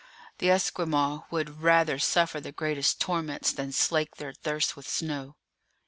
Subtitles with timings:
[0.39, 5.35] The Esquimaux would rather suffer the greatest torments than slake their thirst with snow.